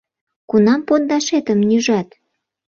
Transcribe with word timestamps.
—Кунам 0.49 0.81
пондашетым 0.87 1.59
нӱжат? 1.69 2.09